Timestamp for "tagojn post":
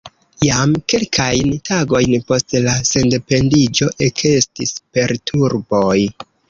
1.71-2.57